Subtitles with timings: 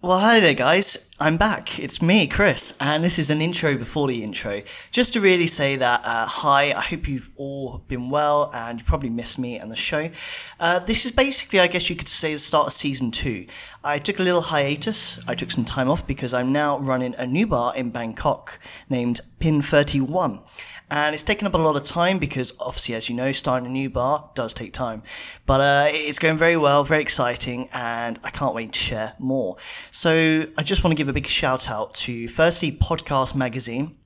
[0.00, 1.12] Well, hi there, guys.
[1.18, 1.80] I'm back.
[1.80, 4.62] It's me, Chris, and this is an intro before the intro.
[4.92, 8.84] Just to really say that, uh, hi, I hope you've all been well and you
[8.84, 10.10] probably missed me and the show.
[10.60, 13.48] Uh, this is basically, I guess you could say, the start of season two.
[13.82, 15.18] I took a little hiatus.
[15.26, 19.20] I took some time off because I'm now running a new bar in Bangkok named
[19.40, 20.42] Pin 31
[20.90, 23.70] and it's taken up a lot of time because obviously as you know starting a
[23.70, 25.02] new bar does take time.
[25.46, 29.56] But uh, it's going very well very exciting and i can't wait to share more.
[29.90, 33.96] So i just want to give a big shout out to firstly podcast magazine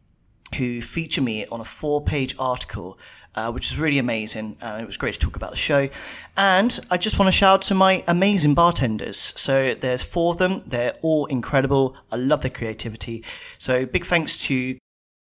[0.56, 2.98] who feature me on a four page article
[3.34, 5.88] uh, which is really amazing and it was great to talk about the show.
[6.36, 9.16] And i just want to shout out to my amazing bartenders.
[9.16, 10.62] So there's four of them.
[10.66, 11.96] They're all incredible.
[12.10, 13.24] I love their creativity.
[13.58, 14.78] So big thanks to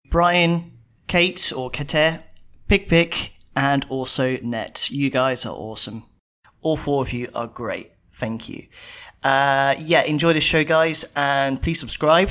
[0.09, 0.76] brian
[1.07, 2.21] Kate or Kate,
[2.67, 4.89] Pick Pick, and also Net.
[4.91, 6.03] You guys are awesome.
[6.61, 7.91] All four of you are great.
[8.11, 8.67] Thank you.
[9.23, 12.29] Uh, yeah, enjoy this show, guys, and please subscribe.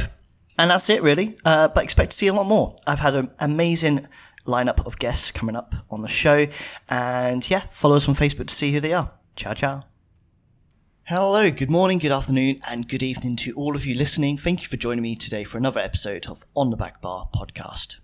[0.58, 1.36] And that's it, really.
[1.44, 2.76] Uh, but expect to see a lot more.
[2.86, 4.06] I've had an amazing
[4.46, 6.46] lineup of guests coming up on the show.
[6.88, 9.12] And yeah, follow us on Facebook to see who they are.
[9.36, 9.84] Ciao, ciao.
[11.04, 14.36] Hello, good morning, good afternoon, and good evening to all of you listening.
[14.36, 18.00] Thank you for joining me today for another episode of On the Back Bar podcast.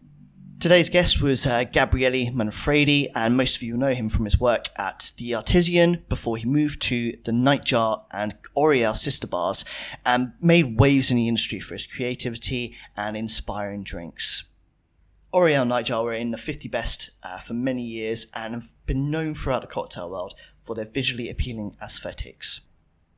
[0.63, 4.67] Today's guest was uh, Gabriele Manfredi, and most of you know him from his work
[4.77, 9.65] at The Artesian before he moved to the Nightjar and Oriole sister bars
[10.07, 14.51] and made waves in the industry for his creativity and inspiring drinks.
[15.33, 19.35] Oriole Nightjar were in the 50 best uh, for many years and have been known
[19.35, 22.61] throughout the cocktail world for their visually appealing aesthetics.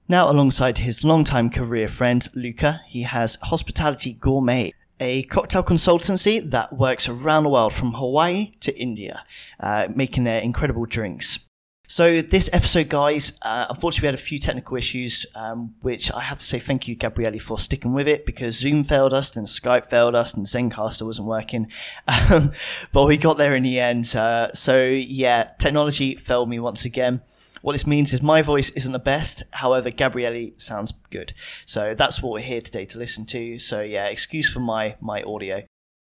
[0.08, 6.76] Now, alongside his longtime career friend Luca, he has Hospitality Gourmet, a cocktail consultancy that
[6.76, 9.24] works around the world from Hawaii to India,
[9.60, 11.48] uh, making their incredible drinks.
[11.86, 16.22] So this episode, guys, uh, unfortunately we had a few technical issues, um, which I
[16.22, 19.46] have to say thank you, Gabriele, for sticking with it because Zoom failed us, and
[19.46, 21.70] Skype failed us, and Zencastr wasn't working.
[22.30, 22.52] Um,
[22.92, 24.16] but we got there in the end.
[24.16, 27.20] Uh, so yeah, technology failed me once again.
[27.64, 31.32] What this means is my voice isn't the best, however, Gabriele sounds good.
[31.64, 33.58] So that's what we're here today to listen to.
[33.58, 35.62] So yeah, excuse for my my audio.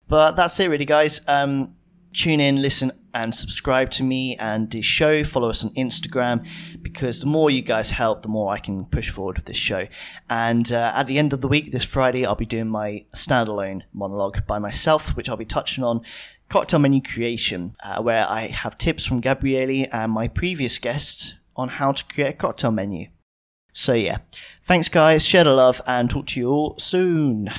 [0.09, 1.25] But that's it really guys.
[1.25, 1.77] Um,
[2.11, 5.23] tune in, listen and subscribe to me and the show.
[5.23, 6.45] Follow us on Instagram
[6.83, 9.87] because the more you guys help, the more I can push forward with this show.
[10.29, 13.81] And uh, at the end of the week, this Friday, I'll be doing my standalone
[13.91, 16.01] monologue by myself, which I'll be touching on
[16.47, 21.69] cocktail menu creation, uh, where I have tips from Gabriele and my previous guests on
[21.69, 23.07] how to create a cocktail menu.
[23.73, 24.19] So yeah,
[24.63, 27.49] thanks guys, share the love, and talk to you all soon.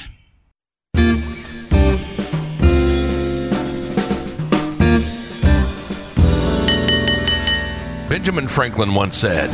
[8.08, 9.50] Benjamin Franklin once said,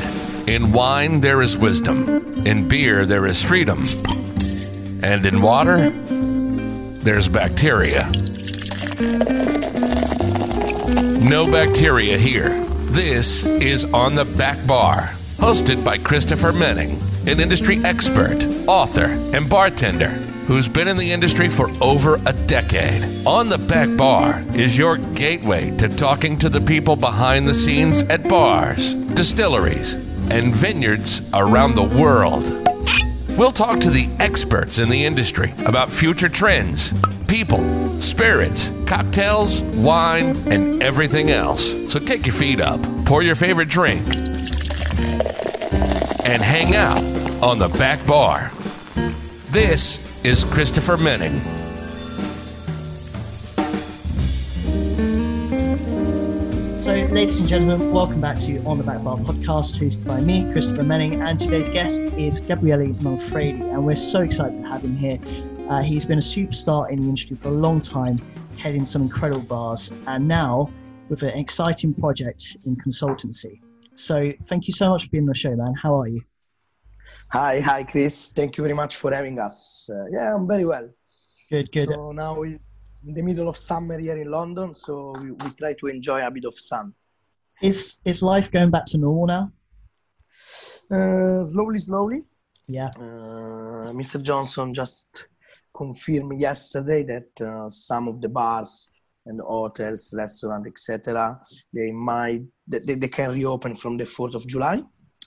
[0.48, 3.82] In wine there is wisdom, in beer there is freedom,
[5.02, 5.90] and in water
[7.00, 8.04] there's bacteria.
[11.20, 12.64] No bacteria here.
[12.92, 19.50] This is On the Back Bar, hosted by Christopher Menning, an industry expert, author, and
[19.50, 23.26] bartender who's been in the industry for over a decade.
[23.26, 28.02] On the Back Bar is your gateway to talking to the people behind the scenes
[28.04, 29.94] at bars, distilleries,
[30.30, 32.44] and vineyards around the world.
[33.38, 36.92] We'll talk to the experts in the industry about future trends,
[37.26, 41.90] people, spirits, cocktails, wine, and everything else.
[41.90, 44.06] So kick your feet up, pour your favorite drink,
[46.26, 47.02] and hang out
[47.42, 48.52] on the back bar.
[49.50, 51.38] This is Christopher Menning.
[56.78, 60.50] So, ladies and gentlemen, welcome back to On the Back Bar podcast, hosted by me,
[60.50, 64.96] Christopher Menning, and today's guest is Gabriele Manfredi, and we're so excited to have him
[64.96, 65.18] here.
[65.68, 68.18] Uh, he's been a superstar in the industry for a long time,
[68.56, 70.70] heading some incredible bars, and now
[71.10, 73.60] with an exciting project in consultancy.
[73.94, 75.74] So, thank you so much for being on the show, man.
[75.82, 76.22] How are you?
[77.32, 78.32] Hi, hi, Chris.
[78.32, 79.90] Thank you very much for having us.
[79.92, 80.88] Uh, yeah, I'm very well.
[81.50, 81.88] Good, good.
[81.88, 85.74] So now it's in the middle of summer here in London, so we, we try
[85.74, 86.94] to enjoy a bit of sun.
[87.62, 89.52] Is is life going back to normal now?
[90.90, 92.24] Uh, slowly, slowly.
[92.66, 92.90] Yeah.
[92.96, 94.22] Uh, Mr.
[94.22, 95.28] Johnson just
[95.76, 98.92] confirmed yesterday that uh, some of the bars
[99.26, 101.38] and hotels, restaurants, etc.,
[101.72, 104.82] they might they, they can reopen from the 4th of July.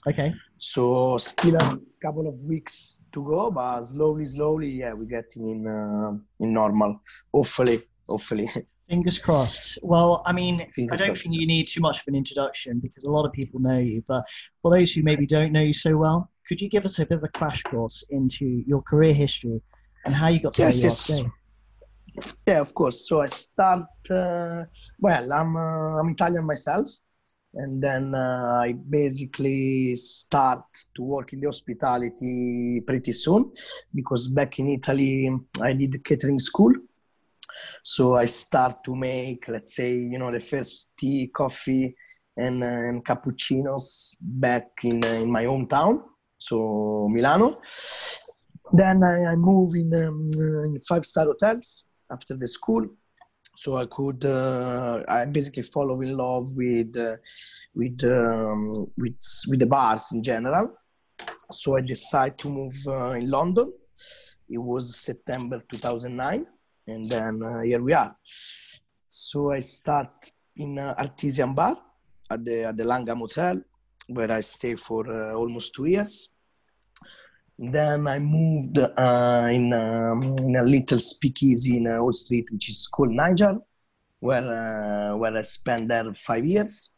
[0.08, 0.32] Okay.
[0.56, 5.66] So still a couple of weeks to go, but slowly, slowly, yeah, we're getting in
[5.66, 7.00] uh, in normal.
[7.32, 8.48] Hopefully, hopefully.
[8.88, 9.78] Fingers crossed.
[9.82, 11.24] Well, I mean, Fingers I don't crossed.
[11.24, 14.02] think you need too much of an introduction because a lot of people know you.
[14.08, 14.24] But
[14.62, 17.18] for those who maybe don't know you so well, could you give us a bit
[17.18, 19.60] of a crash course into your career history
[20.06, 21.10] and how you got to yes, where you yes.
[21.10, 21.30] are today?
[22.46, 23.06] Yeah, of course.
[23.06, 23.86] So I start.
[24.10, 24.64] Uh,
[24.98, 26.88] well, I'm uh, I'm Italian myself,
[27.54, 30.64] and then uh, I basically start
[30.94, 33.52] to work in the hospitality pretty soon
[33.94, 35.30] because back in Italy
[35.62, 36.72] I did catering school.
[37.82, 41.94] So I start to make, let's say, you know, the first tea, coffee,
[42.36, 46.02] and, uh, and cappuccinos back in uh, in my hometown,
[46.38, 47.60] so Milano.
[48.72, 50.30] Then I, I move in, um,
[50.66, 52.86] in five star hotels after the school
[53.62, 57.16] so i could uh, i basically fall in love with uh,
[57.74, 59.18] with um, with
[59.50, 60.66] with the bars in general.
[61.50, 63.72] So i decided to move uh, in london.
[64.48, 66.46] It was september 2009
[66.86, 68.16] and then uh, here we are.
[69.06, 71.74] So i start in uh, artesian bar
[72.30, 73.60] at the at the langham hotel
[74.06, 76.37] where i stay for uh, almost two years
[77.58, 82.68] then I moved uh, in, um, in a little speakeasy in uh, Old Street, which
[82.68, 83.60] is called Nightjar,
[84.20, 86.96] where, uh, where I spent there five years.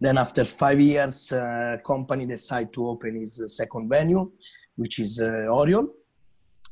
[0.00, 4.30] Then after five years, uh, company decided to open its second venue,
[4.76, 5.94] which is uh, Oriole,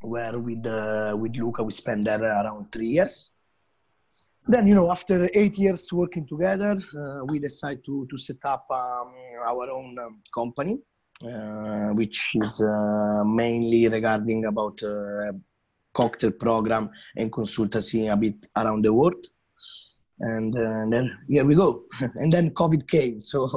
[0.01, 3.33] where with, uh, with Luca we spent there around three years.
[4.47, 8.65] Then, you know, after eight years working together, uh, we decided to, to set up
[8.69, 9.11] um,
[9.45, 10.79] our own um, company,
[11.23, 15.31] uh, which is uh, mainly regarding about uh,
[15.93, 19.25] cocktail program and consultancy a bit around the world.
[20.19, 21.83] And, uh, then here we go.
[22.17, 23.49] and then COVID came, so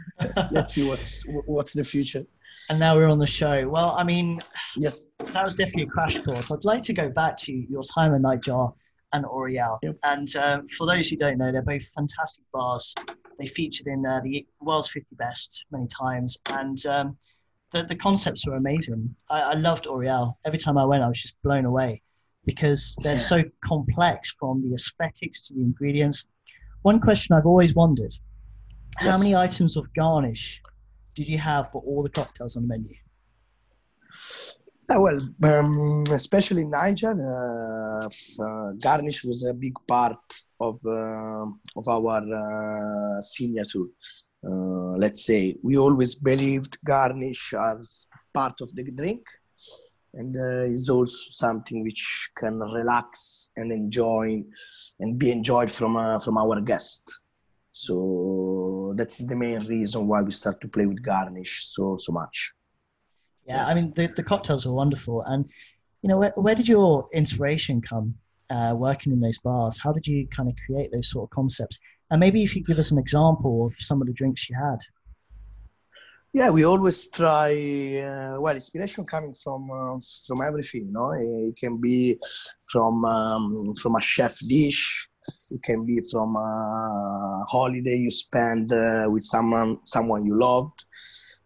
[0.50, 2.22] let's see what's what's the future.
[2.70, 3.68] And now we're on the show.
[3.68, 4.38] Well, I mean,
[4.76, 6.50] yes, that was definitely a crash course.
[6.50, 8.72] I'd like to go back to your time in Nightjar
[9.12, 9.78] and Oriole.
[9.82, 9.96] Yep.
[10.04, 12.94] And uh, for those who don't know, they're both fantastic bars.
[13.42, 17.16] They featured in uh, the world's 50 best many times, and um,
[17.72, 19.16] the the concepts were amazing.
[19.28, 20.38] I, I loved Oriole.
[20.44, 22.02] Every time I went, I was just blown away
[22.46, 23.18] because they're Yeah.
[23.34, 26.28] so complex from the aesthetics to the ingredients.
[26.82, 28.14] One question I've always wondered:
[28.98, 30.62] How many items of garnish
[31.16, 32.94] did you have for all the cocktails on the menu?
[34.98, 40.18] Well, um, especially Nightjar, uh, uh, garnish was a big part
[40.60, 41.46] of uh,
[41.76, 43.86] of our signature.
[44.42, 49.22] Let's say we always believed garnish as part of the drink,
[50.14, 54.42] and uh, is also something which can relax and enjoy
[55.00, 57.20] and be enjoyed from uh, from our guest.
[57.72, 62.52] So that's the main reason why we start to play with garnish so so much.
[63.46, 65.48] Yeah, I mean the, the cocktails were wonderful, and
[66.02, 68.14] you know where where did your inspiration come
[68.50, 69.78] uh, working in those bars?
[69.78, 71.78] How did you kind of create those sort of concepts?
[72.10, 74.78] And maybe if you give us an example of some of the drinks you had.
[76.34, 77.52] Yeah, we always try.
[77.52, 80.86] Uh, well, inspiration coming from uh, from everything.
[80.86, 82.18] You know, it can be
[82.70, 85.08] from um, from a chef dish.
[85.50, 90.84] It can be from a holiday you spend uh, with someone someone you loved.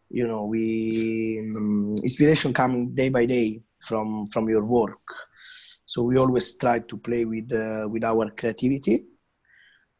[0.08, 5.02] You know, we um, inspiration coming day by day from from your work.
[5.84, 9.06] So we always try to play with uh, with our creativity,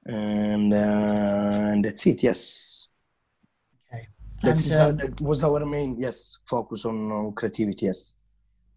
[0.05, 2.23] and uh, and that's it.
[2.23, 2.89] Yes.
[3.93, 4.09] Okay.
[4.43, 7.87] That's And, uh, that was our main yes focus on, on creativity.
[7.87, 8.15] Yes.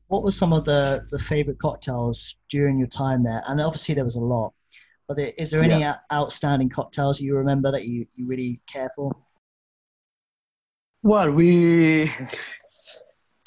[0.09, 3.41] what were some of the the favorite cocktails during your time there?
[3.47, 4.53] And obviously there was a lot,
[5.07, 9.11] but is there any out- outstanding cocktails you remember that you, you really care for?
[11.01, 12.09] Well, we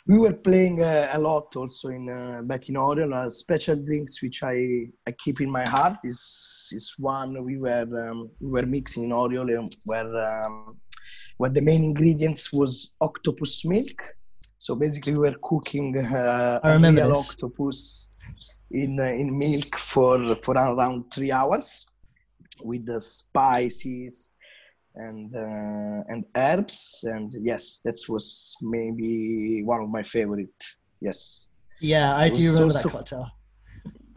[0.06, 3.12] we were playing uh, a lot also in uh, back in Oriole.
[3.12, 7.86] Uh, special drinks which I, I keep in my heart is is one we were
[8.08, 10.78] um, we were mixing in Oriole where um,
[11.36, 14.00] where the main ingredients was octopus milk.
[14.56, 18.12] So basically, we were cooking uh, I a real octopus
[18.70, 21.86] in uh, in milk for for around three hours
[22.64, 24.32] with the spices
[24.94, 30.62] and uh, and herbs and yes that was maybe one of my favorite
[31.00, 33.26] yes Yeah, I do remember so- that cocktail.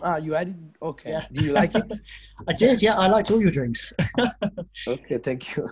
[0.03, 1.25] ah you added okay Yeah.
[1.31, 1.91] do you like it
[2.49, 2.95] I did, yeah.
[2.97, 3.93] I liked all your drinks.
[4.87, 5.65] okay thank you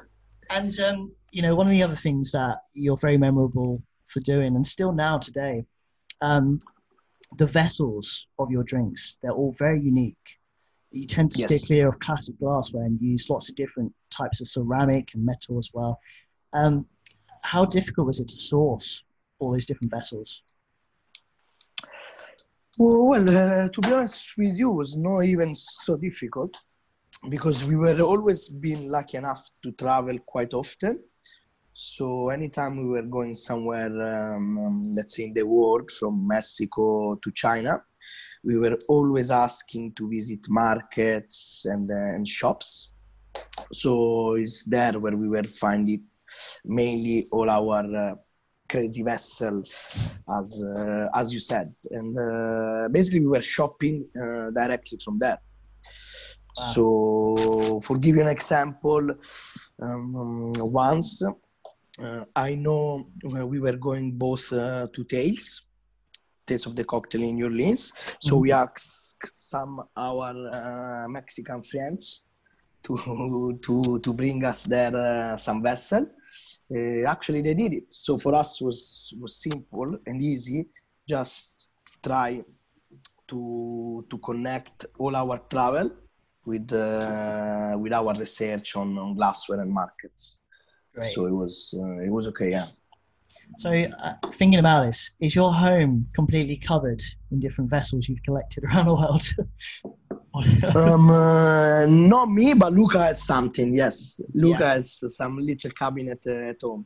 [0.49, 3.81] And um, you know, one of the other things that you're very memorable
[4.11, 5.65] for doing, and still now today,
[6.21, 6.61] um,
[7.41, 10.25] the vessels of your drinks—they're all very unique.
[10.93, 11.65] You tend to stay Yes.
[11.65, 15.71] clear of classic glassware and use lots of different types of ceramic and metal as
[15.73, 15.99] well.
[16.53, 16.87] Um,
[17.41, 19.03] how difficult was it to source
[19.39, 20.43] all these different vessels?
[22.77, 26.55] Well, well uh, to be honest with you, it was not even so difficult
[27.27, 30.99] because we were always been lucky enough to travel quite often.
[31.73, 33.89] So anytime we were going somewhere,
[34.35, 37.83] um, um, let's say in the world, from Mexico to China,
[38.43, 42.93] we were always asking to visit markets and, uh, and shops.
[43.71, 46.03] So it's there where we were finding
[46.65, 48.15] mainly all our uh,
[48.69, 49.59] crazy vessel,
[50.39, 55.39] as uh, as you said, and uh, basically we were shopping uh, directly from there.
[56.55, 56.63] Wow.
[56.73, 59.09] So, for give you an example,
[59.81, 65.67] um, once uh, I know we were going both uh, to Tales,
[66.45, 67.93] Tales of the Cocktail in New Orleans.
[68.19, 68.41] So mm-hmm.
[68.41, 72.33] we asked some our uh, Mexican friends
[72.83, 76.05] to to to bring us there uh, some vessel.
[76.75, 77.91] Uh, actually, they did it.
[77.91, 80.69] So for us was was simple and easy.
[81.07, 81.69] Just
[82.01, 82.43] try
[83.27, 85.91] to to connect all our travel
[86.45, 90.43] with uh, with our research on, on glassware and markets.
[90.93, 91.07] Great.
[91.07, 92.65] So it was uh, it was okay, yeah.
[93.57, 98.63] So uh, thinking about this, is your home completely covered in different vessels you've collected
[98.65, 99.23] around the world?
[100.75, 103.75] um, uh, not me, but Luca has something.
[103.75, 104.73] Yes, Luca yeah.
[104.73, 106.85] has some little cabinet uh, at home.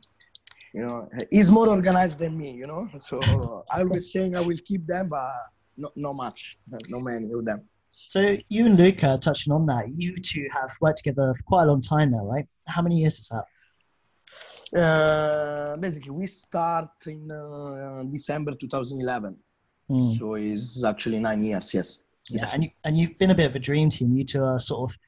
[0.74, 2.52] You know, he's more organized than me.
[2.52, 5.32] You know, so I was saying I will keep them, but
[5.76, 6.58] not not much,
[6.88, 7.62] not many of them.
[7.90, 11.66] So you and Luca, touching on that, you two have worked together for quite a
[11.66, 12.46] long time now, right?
[12.68, 13.44] How many years is that?
[14.76, 19.36] Uh, basically, we start in uh, December 2011,
[19.90, 20.18] mm.
[20.18, 21.72] so it's actually nine years.
[21.72, 22.04] Yes.
[22.30, 22.54] Yeah, yes.
[22.54, 24.14] and you, and you've been a bit of a dream team.
[24.14, 24.98] You two are sort of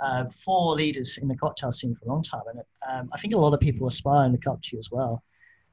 [0.00, 3.34] uh, four leaders in the cocktail scene for a long time, and um, I think
[3.34, 5.22] a lot of people aspire to look up to you as well.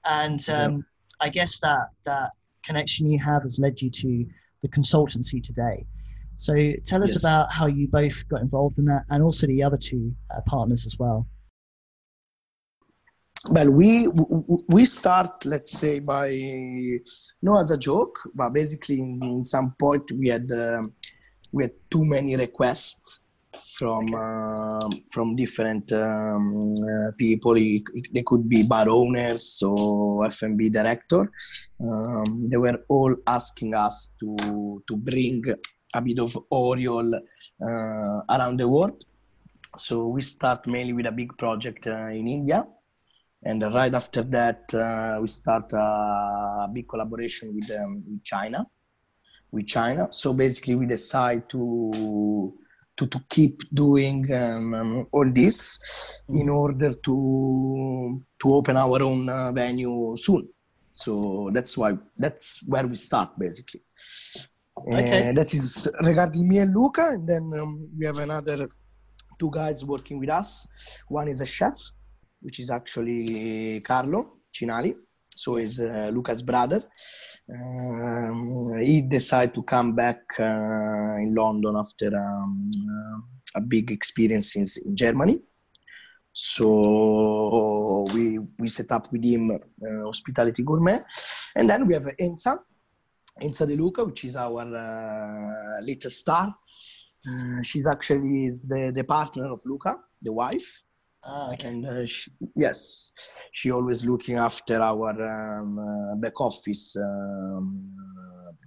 [0.06, 0.82] And um, yeah.
[1.22, 2.32] I guess that that
[2.64, 4.26] connection you have has led you to
[4.62, 5.86] the consultancy today.
[6.36, 6.54] So
[6.86, 7.24] tell us yes.
[7.24, 10.86] about how you both got involved in that, and also the other two uh, partners
[10.86, 11.28] as well.
[13.50, 14.08] Well, we
[14.68, 16.30] we start, let's say, by
[17.42, 20.94] not as a joke, but basically, in, some point, we had um,
[21.54, 23.22] we had too many requests
[23.78, 27.54] from uh, from different um, uh, people.
[27.54, 31.32] they could be bar owners or F&B director.
[31.80, 35.42] Um, they were all asking us to to bring
[35.96, 39.06] a bit of Oriole uh, around the world.
[39.78, 42.68] So we start mainly with a big project uh, in India.
[43.48, 48.66] And right after that, uh, we start a big collaboration with, um, with China.
[49.52, 52.54] With China, so basically, we decide to
[52.98, 59.30] to, to keep doing um, um, all this in order to to open our own
[59.30, 60.50] uh, venue soon.
[60.92, 63.82] So that's why that's where we start basically.
[64.78, 65.30] Okay.
[65.30, 68.68] Uh, that is regarding me and Luca, and then um, we have another
[69.40, 71.00] two guys working with us.
[71.08, 71.78] One is a chef,
[72.42, 74.96] which is actually Carlo Cinalli,
[75.38, 76.82] so is uh, Luca's brother.
[77.50, 84.56] Um, he decided to come back uh, in London after um, uh, a big experience
[84.56, 85.42] in, in, Germany.
[86.34, 91.00] So we we set up with him uh, Hospitality Gourmet,
[91.56, 92.60] and then we have Enza,
[93.42, 96.56] Enza De Luca, which is our uh, little star.
[97.28, 100.84] Uh, she's actually is the, the partner of Luca, the wife.
[101.30, 101.68] Ah, okay.
[101.68, 103.12] And uh, she, yes,
[103.52, 107.94] she always looking after our um, uh, back office um,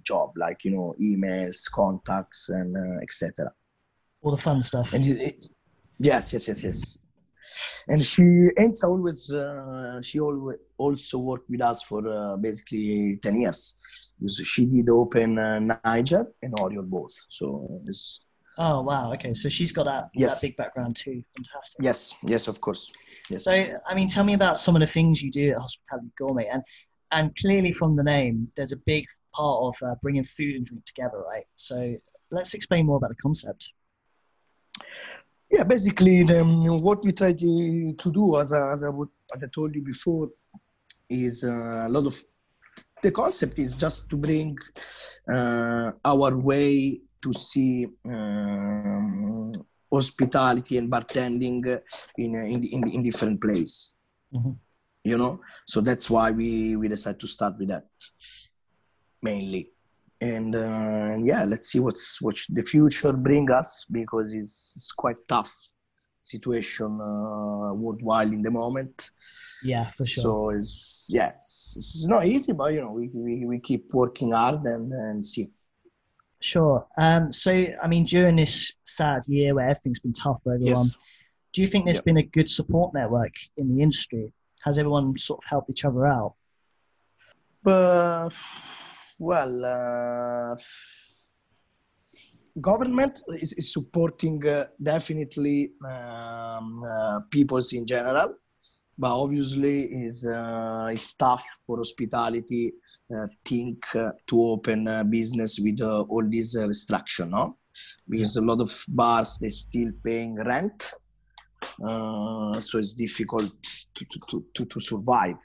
[0.05, 3.51] job, like you know, emails, contacts, and uh, etc.
[4.21, 4.93] All the fun stuff.
[4.93, 5.45] And it,
[5.99, 6.99] yes, yes, yes, yes
[7.87, 8.21] and she
[8.57, 14.43] Enza always uh, she always also worked with us for uh, basically 10 years so
[14.43, 18.21] she did open uh, nightjar and oriole both so it's
[18.57, 20.39] oh wow okay so she's got that, yes.
[20.39, 21.83] that big background too fantastic.
[21.83, 22.91] Yes yes of course
[23.29, 23.45] yes.
[23.45, 26.47] So i mean tell me about some of the things you do at hospitality gourmet
[26.47, 26.61] and
[27.11, 30.85] and clearly from the name there's a big part of uh, bringing food and drink
[30.85, 31.45] together right?
[31.55, 31.95] So
[32.31, 33.73] let's explain more about the concept.
[35.53, 36.43] Yeah, basically, the,
[36.81, 39.81] what we try to, to do, as I, as, I would, as I told you
[39.81, 40.29] before,
[41.09, 42.15] is uh, a lot of
[43.03, 44.57] the concept is just to bring
[45.31, 49.51] uh, our way to see um,
[49.91, 51.81] hospitality and bartending
[52.17, 53.95] in in, in, in different places.
[54.33, 54.51] Mm-hmm.
[55.03, 57.85] You know, so that's why we we decided to start with that
[59.21, 59.69] mainly.
[60.21, 65.17] And uh, yeah let's see what's what the future bring us because it's, it's quite
[65.27, 65.51] tough
[66.21, 69.09] situation uh, worldwide in the moment.
[69.63, 70.23] Yeah for sure.
[70.23, 74.31] So it's yeah it's, it's not easy but you know we, we, we keep working
[74.31, 75.47] hard and, and see
[76.41, 80.75] sure um so i mean during this sad year where everything's been tough for everyone
[80.75, 80.97] yes.
[81.53, 82.05] do you think there's yep.
[82.05, 84.33] been a good support network in the industry
[84.63, 86.35] has everyone sort of helped each other out?
[87.63, 88.29] But
[89.19, 90.55] well, uh,
[92.59, 98.35] government is, is supporting uh, definitely um, uh, peoples in general
[99.01, 102.71] but obviously is uh, is tough for hospitality
[103.15, 107.57] uh, think uh, to open a business with uh, all these uh, restriction no?
[108.07, 110.93] Because a lot of bars they still paying rent
[111.83, 113.51] uh, so it's difficult
[113.95, 115.39] to, to, to, to survive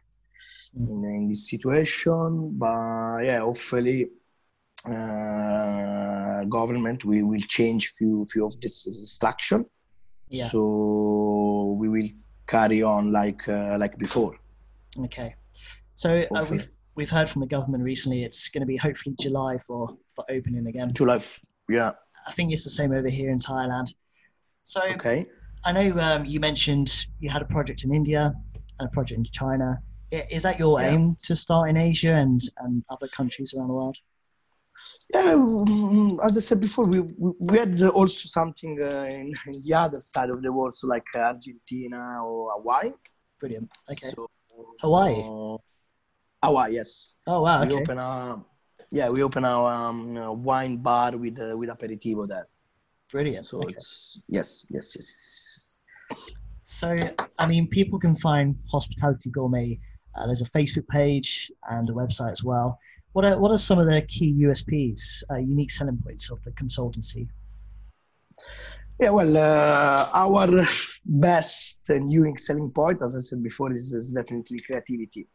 [0.76, 2.58] in, in this situation.
[2.58, 4.10] But yeah hopefully
[4.86, 9.64] uh, government we will change few few of this restriction.
[10.28, 10.44] Yeah.
[10.44, 12.10] so we will
[12.46, 14.34] carry on like uh, like before
[14.98, 15.34] Okay.
[15.94, 18.24] So uh, we've we've heard from the government recently.
[18.24, 20.92] It's going to be hopefully July for for opening again.
[20.94, 21.20] July
[21.68, 21.92] yeah
[22.26, 23.94] I think it's the same over here in Thailand.
[24.62, 25.26] So okay
[25.64, 28.32] I know um, you mentioned you had a project in India
[28.78, 29.80] and a project in China.
[30.12, 30.92] Is that your Yeah.
[30.92, 33.96] aim to start in Asia and, and other countries around the world?
[35.14, 37.00] Yeah mm, as i said before we
[37.38, 41.04] we, had also something uh, in, in the other side of the world so like
[41.16, 42.90] uh, argentina or hawaii
[43.38, 43.70] Brilliant.
[43.90, 44.08] Okay.
[44.14, 44.30] so,
[44.80, 45.20] Hawaii?
[45.20, 45.58] uh,
[46.42, 47.60] hawaii yes Oh wow.
[47.60, 47.76] we Okay.
[47.76, 48.44] open our
[48.90, 52.48] yeah we open our um, wine bar with uh, with aperitivo there
[53.10, 53.44] Brilliant.
[53.46, 53.74] so okay.
[53.74, 55.76] it's yes yes yes, yes.
[56.68, 56.96] So,
[57.38, 59.78] I mean, people can find Hospitality Gourmet.
[60.16, 62.76] Uh, there's a Facebook page and a website as well.
[63.16, 66.50] What are, what are some of the key USPs, uh, unique selling points of the
[66.50, 67.26] consultancy?
[69.00, 70.46] Yeah, well, uh, our
[71.06, 75.26] best and unique selling point, as I said before, is, is definitely creativity.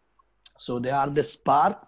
[0.60, 1.84] So the hardest part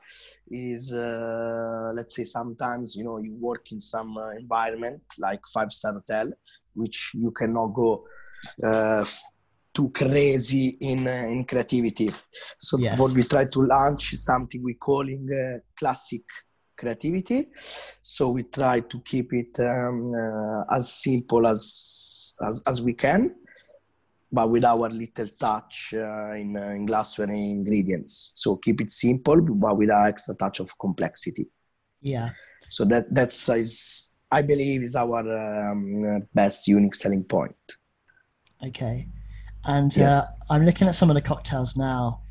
[0.49, 5.71] is, uh, let's say, sometimes you know you work in some uh, environment like five
[5.71, 6.31] star hotel,
[6.73, 8.03] which you cannot go
[8.65, 9.05] uh,
[9.73, 12.09] too crazy in uh, in creativity.
[12.59, 12.99] So Yes.
[12.99, 16.21] what we try to launch is something we calling uh, classic
[16.77, 17.47] creativity.
[18.01, 23.35] So we try to keep it um, uh, as simple as, as as we can,
[24.31, 28.33] but with our little touch uh, in, uh, in glassware ingredients.
[28.35, 31.47] So keep it simple, but with an extra touch of complexity.
[32.01, 32.29] Yeah.
[32.69, 37.55] So that that's is I believe is our um, uh, best unique selling point.
[38.65, 39.07] Okay.
[39.65, 40.13] And Yes.
[40.49, 42.21] uh, I'm looking at some of the cocktails now,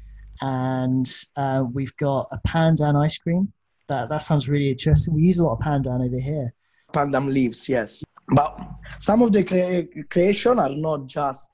[0.40, 3.52] and uh, we've got a pandan ice cream.
[3.88, 5.14] That that sounds really interesting.
[5.14, 6.52] We use a lot of pandan over here.
[6.92, 8.04] Pandan leaves, yes.
[8.28, 8.58] But
[8.98, 11.52] some of the crea- creation are not just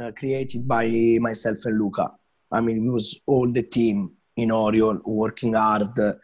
[0.00, 0.86] uh, created by
[1.20, 2.10] myself and Luca.
[2.50, 6.14] I mean, it was all the team in Oriole working hard uh,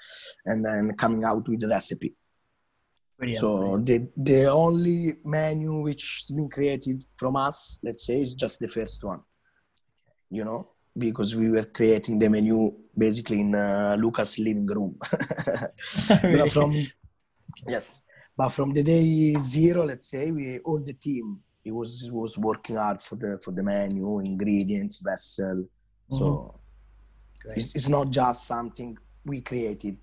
[0.46, 2.14] and then coming out with the recipe.
[3.24, 3.40] Brilliant.
[3.40, 8.68] So the the only menu which been created from us, let's say, is just the
[8.68, 9.20] first one.
[10.30, 14.98] You know, because we were creating the menu basically in uh, Luca's living room.
[16.22, 16.72] But from
[17.68, 18.06] yes,
[18.36, 22.76] but from the day zero, let's say, we all the team it was was working
[22.76, 25.64] hard for the for the menu, ingredients, vessel.
[26.10, 26.60] So
[27.46, 29.96] it's, it's not just something we created,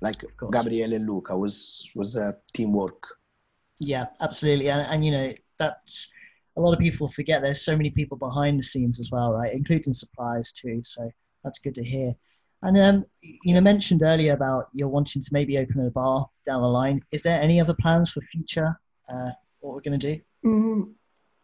[0.00, 0.50] like course.
[0.52, 3.02] Gabriele and Luca was was a teamwork.
[3.80, 4.70] Yeah, absolutely.
[4.70, 6.10] And, and you know, that's
[6.56, 9.52] a lot of people forget there's so many people behind the scenes as well, right?
[9.52, 10.80] Including suppliers too.
[10.84, 11.10] So
[11.44, 12.12] that's good to hear.
[12.62, 16.62] And um, you know, mentioned earlier about you're wanting to maybe open a bar down
[16.62, 17.00] the line.
[17.12, 18.78] Is there any other plans for future?
[19.08, 19.30] Uh,
[19.60, 20.20] what we're going to do?
[20.44, 20.92] Mm,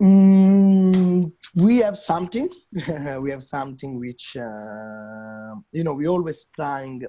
[0.02, 2.48] mm, we have something.
[3.20, 7.04] we have something which uh, you know we always trying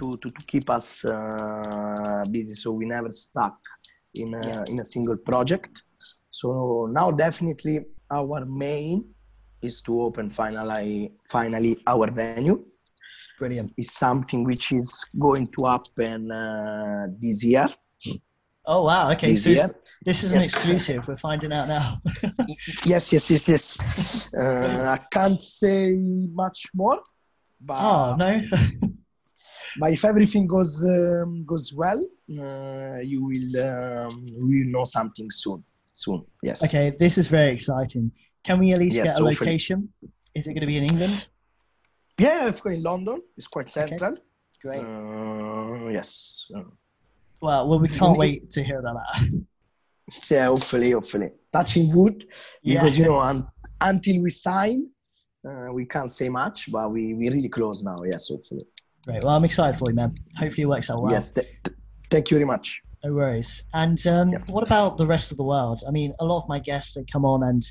[0.00, 3.56] to to, to keep us uh, busy, so we never stuck
[4.14, 4.64] in a, Yeah.
[4.70, 5.82] in a single project.
[6.30, 7.76] So now definitely
[8.10, 9.04] our main
[9.62, 12.64] is to open finally finally our venue.
[13.38, 13.72] Brilliant.
[13.76, 17.66] Is something which is going to happen uh, this year.
[18.66, 19.10] Oh wow.
[19.12, 19.68] Okay, This so year.
[20.04, 20.54] this is an Yes.
[20.54, 21.06] exclusive.
[21.08, 21.98] We're finding out now.
[22.86, 23.64] yes yes yes yes
[24.42, 25.94] uh, i can't say
[26.32, 26.98] much more
[27.60, 28.30] but, oh no.
[29.80, 32.00] but if everything goes um, goes well
[32.46, 34.14] uh, you will um,
[34.46, 38.10] we will know something soon soon yes okay, this is very exciting.
[38.46, 39.50] Can we at least Yes, get a hopefully.
[39.52, 39.88] location?
[40.34, 41.16] Is it going to be in England?
[42.18, 44.16] yeah course in london it's quite central
[44.62, 44.84] Great.
[44.84, 46.08] uh, yes
[47.42, 49.44] Well, well, we can't wait to hear about that.
[50.30, 52.18] yeah hopefully hopefully touching wood
[52.62, 52.80] Yeah.
[52.80, 53.46] because you know un-
[53.80, 54.88] until we sign
[55.48, 58.64] uh, we can't say much but we we really close now yes hopefully
[59.06, 59.22] Great.
[59.24, 60.14] Well, I'm excited for you, man.
[60.38, 61.12] Hopefully, it works out well.
[61.12, 61.76] yes th- th-
[62.10, 63.66] thank you very much No worries.
[63.74, 64.38] And um, Yeah.
[64.50, 65.82] what about the rest of the world?
[65.86, 67.62] I mean, a lot of my guests they come on and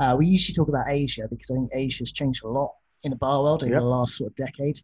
[0.00, 2.70] Uh, we usually talk about Asia because I think Asia has changed a lot
[3.04, 3.82] in the bar world over yep.
[3.82, 4.76] the last sort of decade.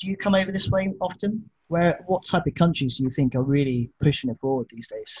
[0.00, 1.30] Do you come over this way often?
[1.68, 5.12] Where what type of countries do you think are really pushing it forward these days?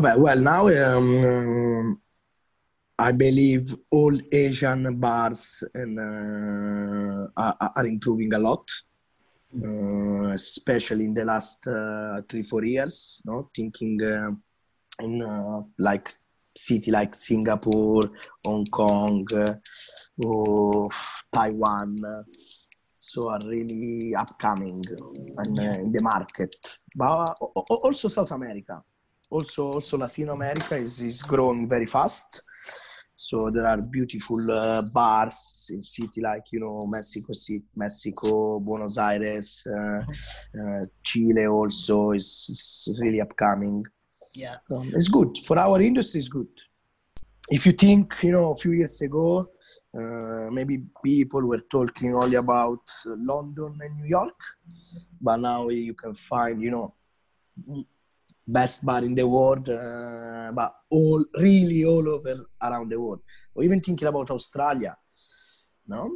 [0.00, 2.00] Well, now um,
[3.00, 8.68] I believe all Asian bars and, uh, are, are, improving a lot,
[9.56, 13.22] uh, especially in the last uh, three four years.
[13.24, 14.32] No, thinking uh,
[15.02, 16.10] in uh, like
[16.54, 18.02] city like Singapore,
[18.46, 19.54] Hong Kong, uh,
[20.26, 20.84] or
[21.32, 21.96] Taiwan.
[22.98, 24.82] So are really upcoming
[25.46, 26.54] in, in the market,
[26.94, 27.34] but
[27.70, 28.82] also South America
[29.30, 32.42] also also Latin America is, is growing very fast.
[33.22, 38.96] So there are beautiful uh, bars in city like you know Mexico City, Mexico, Buenos
[38.96, 40.00] Aires, uh,
[40.58, 43.84] uh, Chile also is, is, really upcoming.
[44.34, 46.20] Yeah, um, it's good for our industry.
[46.20, 46.48] It's good.
[47.50, 49.50] If you think you know a few years ago,
[49.94, 54.40] uh, maybe people were talking only about London and New York,
[55.20, 56.94] but now you can find you know
[58.52, 63.20] best bar in the world, uh, but all really all over around the world.
[63.54, 64.96] Or even thinking about Australia,
[65.86, 66.10] no?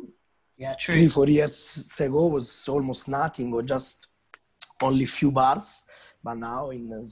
[0.56, 0.94] Yeah, true.
[0.94, 4.08] Three, four years ago was almost nothing, or just
[4.82, 5.84] only few bars.
[6.22, 7.02] But now in a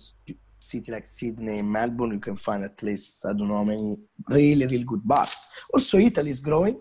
[0.58, 3.96] city like Sydney, Melbourne, you can find at least I don't know how many
[4.28, 5.48] really, really good bars.
[5.74, 6.80] Also, Italy is growing.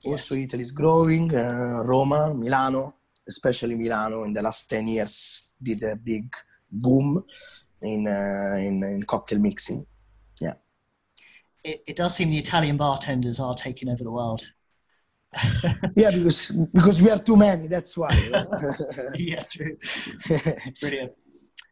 [0.00, 0.12] Yes.
[0.12, 1.34] Also, Italy is growing.
[1.34, 2.94] Uh, Roma, Milano,
[3.28, 6.32] especially Milano, in the last ten years did a big
[6.74, 7.24] boom
[7.82, 9.86] in, uh, in, in cocktail mixing.
[10.40, 10.54] Yeah.
[11.62, 14.46] It, it does seem the Italian bartenders are taking over the world.
[15.96, 17.66] yeah, because because we are too many.
[17.66, 18.10] That's why.
[19.16, 19.74] yeah, true.
[20.80, 21.12] Brilliant.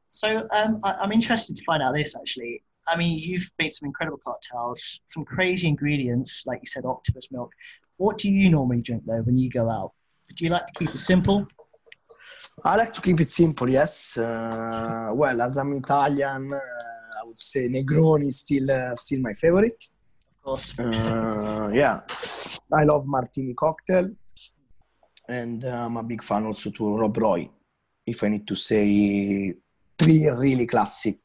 [0.08, 2.62] So um, I, I'm interested to find out this actually.
[2.88, 7.52] I mean, you've made some incredible cocktails, some crazy ingredients, like you said, octopus milk.
[7.96, 9.92] What do you normally drink though when you go out?
[10.36, 11.46] Do you like to keep it simple?
[12.64, 14.16] I like to keep it simple, yes.
[14.18, 19.32] Uh, well, as I'm Italian, uh, I would say Negroni is still uh, still my
[19.32, 19.82] favorite.
[20.30, 20.78] Of course.
[20.78, 22.00] Uh, yeah,
[22.72, 24.10] I love martini cocktail,
[25.28, 27.48] and I'm a big fan also to Rob Roy.
[28.06, 29.54] If I need to say
[29.98, 31.18] three really classic,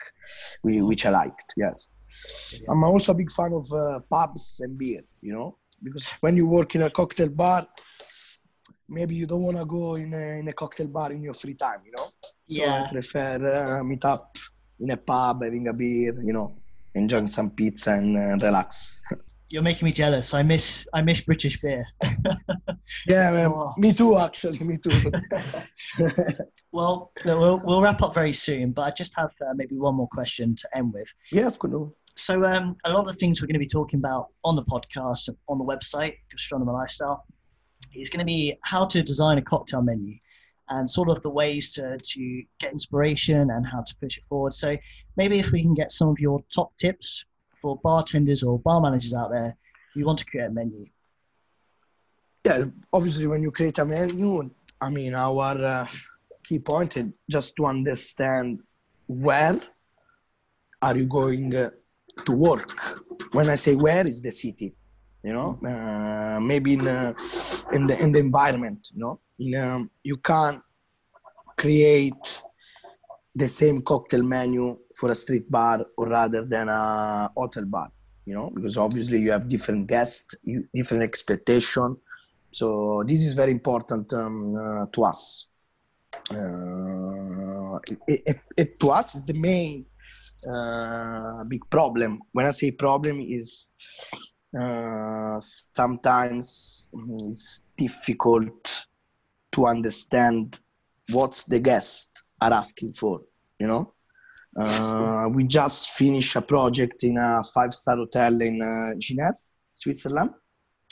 [0.61, 1.87] which I liked, yes.
[2.69, 5.01] I'm also a big fan of uh, pubs and beer.
[5.21, 7.67] You know, because when you work in a cocktail bar
[8.89, 11.53] maybe you don't want to go in a, in a cocktail bar in your free
[11.53, 12.05] time, you know?
[12.41, 12.85] So yeah.
[12.87, 14.37] I prefer uh, meet up
[14.79, 16.55] in a pub, having a beer, you know,
[16.95, 19.01] enjoying some pizza and uh, relax.
[19.49, 20.33] You're making me jealous.
[20.33, 21.85] I miss I miss British beer.
[23.07, 23.73] yeah, man, oh.
[23.77, 24.17] me too.
[24.17, 24.91] Actually, me too.
[26.73, 30.09] well, we'll we'll wrap up very soon, but I just have uh, maybe one more
[30.09, 31.07] question to end with.
[31.31, 31.93] Yeah, of course.
[32.17, 34.63] So, um, a lot of the things we're going to be talking about on the
[34.63, 37.23] podcast, on the website, Gastronomy Lifestyle,
[38.01, 40.15] is going to be how to design a cocktail menu
[40.69, 44.53] and sort of the ways to, to get inspiration and how to push it forward.
[44.53, 44.77] So
[45.15, 47.25] maybe if we can get some of your top tips
[47.61, 49.55] for bartenders or bar managers out there
[49.93, 50.85] who want to create a menu.
[52.45, 54.49] Yeah, obviously when you create a menu,
[54.81, 55.87] I mean our uh,
[56.43, 58.61] key point is just to understand
[59.07, 59.59] where
[60.81, 61.69] are you going uh,
[62.25, 62.71] to work.
[63.31, 64.73] When I say where is the city,
[65.27, 67.13] you know uh, maybe in uh,
[67.75, 70.61] in the in the environment you know in, um, you can't
[71.63, 72.25] create
[73.41, 74.65] the same cocktail menu
[74.97, 77.89] for a street bar or rather than a hotel bar
[78.27, 80.35] you know because obviously you have different guests
[80.73, 81.97] different expectation.
[82.51, 85.51] So this is very important um, uh, to us.
[86.31, 89.85] Uh, it, it, it, to us is the main
[90.51, 92.19] uh, big problem.
[92.31, 93.71] When i say problem is
[94.59, 96.89] uh, sometimes
[97.21, 98.87] it's difficult
[99.53, 100.59] to understand
[101.11, 103.21] what the guests are asking for
[103.59, 103.93] you know?
[104.57, 109.33] Uh, we just finished a project in a five star hotel in uh, geneva
[109.73, 110.31] switzerland.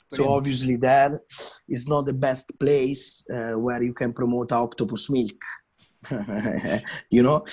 [0.09, 0.29] Brilliant.
[0.29, 1.19] so obviously there
[1.67, 5.41] is not the best place uh, where you can promote octopus milk
[7.11, 7.43] you know?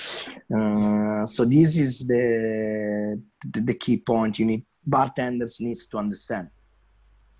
[0.54, 6.48] Uh, so this is the, the, the key point you need bartenders needs to understand.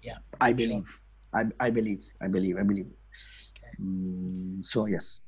[0.03, 0.87] Yeah, I believe.
[0.87, 1.51] Sure.
[1.61, 2.03] I, I believe.
[2.21, 2.57] I believe.
[2.59, 2.87] I believe.
[2.87, 3.73] Okay.
[3.81, 5.25] Mm, so yes.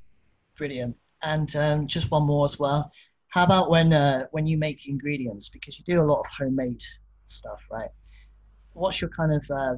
[0.56, 0.96] Brilliant.
[1.22, 2.90] And um, just one more as well.
[3.28, 5.48] How about when uh, when you make ingredients?
[5.48, 6.82] Because you do a lot of homemade
[7.28, 7.90] stuff, right?
[8.74, 9.76] What's your kind of uh,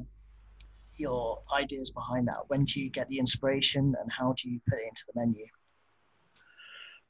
[0.97, 2.41] your ideas behind that?
[2.47, 5.45] When do you get the inspiration, and how do you put it into the menu?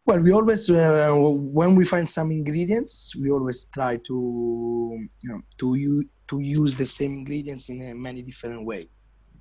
[0.08, 5.42] Well, we always uh, when we find some ingredients, we always try to you know
[5.58, 8.88] to to use the same ingredients in a many different way.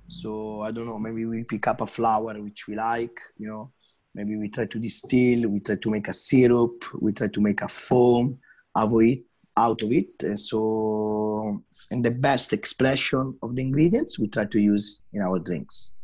[0.09, 3.71] So I don't know, maybe we pick up a flower which we like, you know,
[4.13, 7.61] maybe we try to distill, we try to make a syrup, we try to make
[7.61, 8.37] a foam
[8.75, 9.23] out of it,
[9.55, 10.11] out of it.
[10.21, 15.39] And so, and the best expression of the ingredients we try to use in our
[15.39, 15.95] drinks.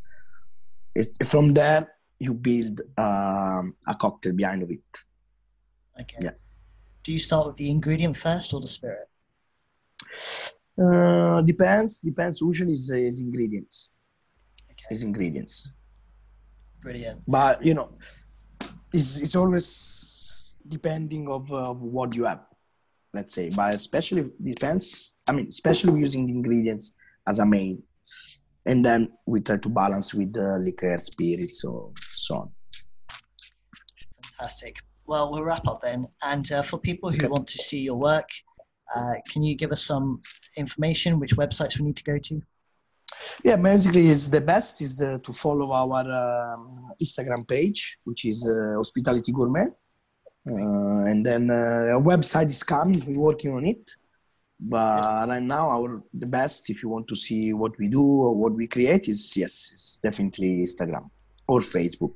[0.95, 1.89] It's, from there,
[2.23, 4.81] you build um, a cocktail behind of it.
[5.99, 6.17] Okay.
[6.21, 6.31] Yeah.
[7.03, 9.09] Do you start with the ingredient first or the spirit?
[10.81, 12.01] Uh, depends.
[12.01, 12.41] Depends.
[12.41, 13.91] Usually, is, is ingredients.
[14.71, 14.85] Okay.
[14.91, 15.73] Is ingredients.
[16.81, 17.21] Brilliant.
[17.27, 17.91] But you know,
[18.93, 22.41] it's, it's always depending of, uh, of what you have.
[23.13, 25.19] Let's say, but especially depends.
[25.27, 26.95] I mean, especially using the ingredients
[27.27, 27.83] as a main
[28.65, 32.51] and then we try to balance with the liquor, spirits, so so on.
[34.37, 34.77] Fantastic.
[35.05, 36.07] Well, we'll wrap up then.
[36.21, 37.27] And uh, for people who okay.
[37.27, 38.29] want to see your work,
[38.95, 40.19] uh, can you give us some
[40.55, 41.19] information?
[41.19, 42.41] Which websites we need to go to?
[43.43, 48.49] Yeah, basically, is the best is the, to follow our um, Instagram page, which is
[48.49, 49.67] uh, Hospitality Gourmet,
[50.49, 53.03] uh, and then uh, a website is coming.
[53.05, 53.91] We're working on it
[54.59, 58.33] but right now our the best if you want to see what we do or
[58.33, 61.09] what we create is yes it's definitely instagram
[61.47, 62.13] or facebook.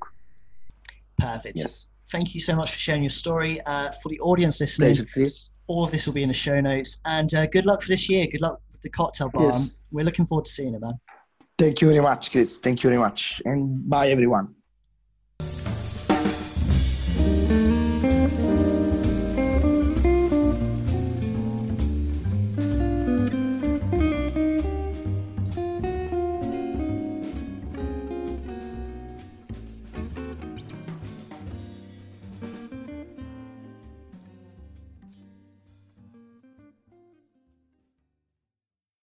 [1.19, 1.57] Perfect.
[1.57, 1.89] Yes.
[2.11, 4.89] Thank you so much for sharing your story uh, for the audience listening.
[4.89, 5.49] Pleasure, Chris.
[5.67, 7.01] all of this will be in the show notes.
[7.05, 8.27] And uh, good luck for this year.
[8.27, 9.43] Good luck with the cocktail bar.
[9.43, 9.83] Yes.
[9.91, 10.93] we're looking forward to seeing it man.
[11.57, 12.57] Thank you very much chris.
[12.57, 13.41] Thank you very much.
[13.45, 14.55] And bye everyone